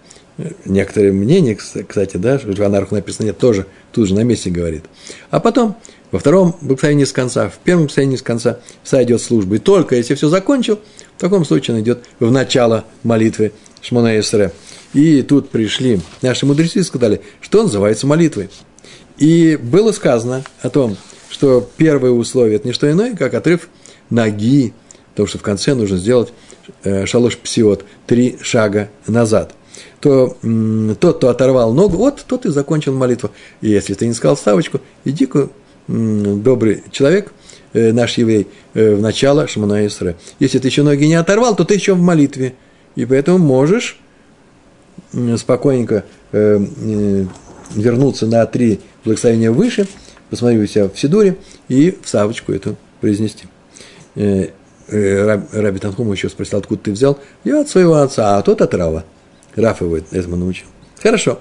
[0.65, 4.83] Некоторые мнения, кстати, да, в Анарху написано нет, тоже тут же на месте говорит.
[5.31, 5.75] А потом,
[6.11, 9.55] во втором благословении с конца, в первом благословении с конца вся идет служба.
[9.55, 10.79] И только если все закончил,
[11.17, 13.51] в таком случае он идет в начало молитвы
[13.81, 14.51] Шмона Исре.
[14.93, 18.49] И тут пришли наши мудрецы и сказали, что называется молитвой.
[19.17, 20.97] И было сказано о том,
[21.29, 23.69] что первое условие– это не что иное, как отрыв
[24.11, 24.73] ноги,
[25.17, 26.31] потому что в конце нужно сделать
[26.83, 29.55] э, шалош псиот, три шага назад.
[29.99, 30.37] То
[30.99, 33.31] тот, кто оторвал ногу, вот тот и закончил молитву.
[33.61, 35.49] И если ты не сказал вставочку, иди-ка,
[35.87, 37.33] добрый человек,
[37.73, 38.45] э, наш еврей,
[38.75, 40.17] э, в начало Шмана Исре.
[40.37, 42.53] Если ты еще ноги не оторвал, то ты еще в молитве.
[42.95, 43.99] И поэтому можешь
[45.37, 49.87] спокойненько вернуться на три благословения выше,
[50.29, 51.37] посмотри у себя в Сидуре
[51.69, 53.45] и в Савочку эту произнести.
[54.87, 57.19] Э, Раби Танхум еще спросил, откуда ты взял?
[57.43, 59.03] Я от своего отца, а тот от Рава.
[59.55, 60.67] Раф его этому научил.
[61.01, 61.39] Хорошо.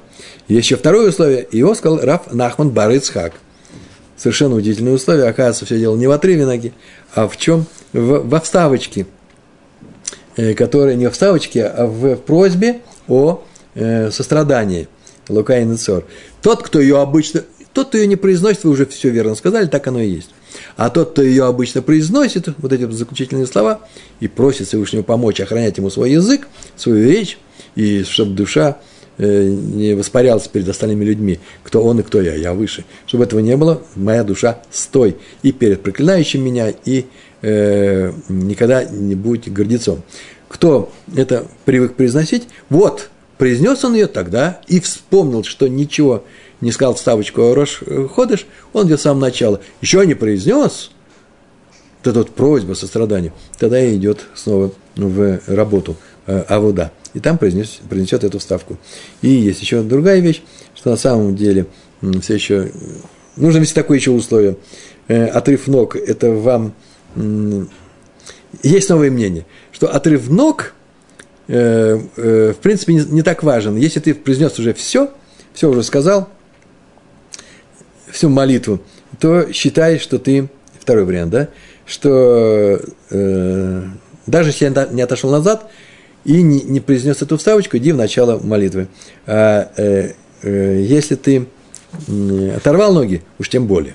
[0.49, 1.47] Еще второе условие.
[1.53, 3.35] Его сказал Раф Нахман Барыцхак.
[4.17, 5.29] Совершенно удивительное условие.
[5.29, 6.73] Оказывается, все дело не в отрыве ноги,
[7.15, 7.67] а в чем?
[7.93, 9.07] В, во вставочке.
[10.37, 13.43] Э, которая не в вставочке, а в просьбе о
[13.75, 14.89] э, сострадании.
[15.29, 16.05] Лука и.
[16.43, 17.43] Тот, кто ее обычно...
[17.73, 20.31] Тот, кто ее не произносит, вы уже все верно сказали, так оно и есть.
[20.77, 23.81] А тот, кто ее обычно произносит, вот эти заключительные слова,
[24.21, 27.39] и просит Всевышнего помочь охранять ему свой язык, свою речь,
[27.75, 28.79] и чтобы душа
[29.19, 32.85] э, не воспарялась перед остальными людьми, кто он и кто я, я выше.
[33.07, 37.07] Чтобы этого не было, моя душа стой и перед проклинающим меня, и
[37.43, 40.03] э, никогда не будь гордецом.
[40.49, 46.25] Кто это привык произносить, вот, произнес он ее тогда и вспомнил, что ничего
[46.61, 50.91] не сказал вставочку Рош ходишь, он где с самого начала еще не произнес,
[51.99, 55.97] вот эта вот просьба, сострадание, тогда и идет снова в работу
[56.27, 56.93] э, Авода.
[57.15, 58.79] И там произнес, произнесет эту вставку.
[59.23, 60.43] И есть еще другая вещь,
[60.75, 61.67] что на самом деле
[62.21, 62.71] все еще
[63.37, 64.57] нужно вести такое еще условие.
[65.09, 66.75] Э, отрыв ног– это вам
[68.63, 70.75] есть новое мнение, что отрыв ног,
[71.49, 73.77] э, э, в принципе, не так важен.
[73.77, 75.11] Если ты произнес уже все,
[75.53, 76.29] все уже сказал,
[78.17, 78.81] всю молитву,
[79.21, 80.49] то считай, что ты,
[80.81, 81.49] второй вариант, да,
[81.85, 83.83] что э,
[84.27, 85.71] даже если я не отошел назад
[86.25, 88.89] и не, не произнес эту вставочку, иди в начало молитвы.
[89.27, 90.13] А э,
[90.43, 91.47] э, если ты
[92.57, 93.95] оторвал ноги, уж тем более.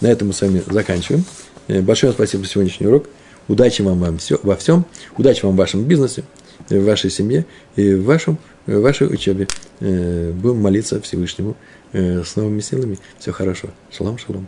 [0.00, 1.24] На этом мы с вами заканчиваем.
[1.68, 3.04] Э, большое спасибо за сегодняшний урок.
[3.48, 4.86] Удачи вам во, все, во всем.
[5.18, 6.24] Удачи вам в вашем бизнесе,
[6.70, 7.44] в вашей семье
[7.76, 9.46] и в, вашем, в вашей учебе.
[9.80, 11.54] Э, будем молиться Всевышнему
[11.92, 12.98] с новыми силами.
[13.18, 13.68] Все хорошо.
[13.90, 14.46] Шалом, шалом.